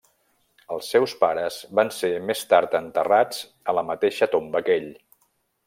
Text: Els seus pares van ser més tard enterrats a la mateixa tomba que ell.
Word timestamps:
Els 0.75 0.87
seus 0.93 1.13
pares 1.19 1.57
van 1.79 1.91
ser 1.97 2.11
més 2.31 2.41
tard 2.55 2.79
enterrats 2.81 3.45
a 3.73 3.77
la 3.81 3.85
mateixa 3.91 4.33
tomba 4.35 4.65
que 4.71 4.81
ell. 4.83 4.93